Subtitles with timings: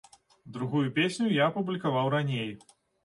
[0.55, 2.51] Другую песню я апублікаваў раней.